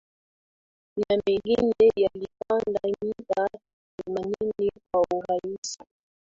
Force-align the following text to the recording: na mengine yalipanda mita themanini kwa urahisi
na 1.01 1.15
mengine 1.25 1.85
yalipanda 1.95 2.79
mita 3.01 3.47
themanini 3.97 4.69
kwa 4.91 5.01
urahisi 5.17 5.83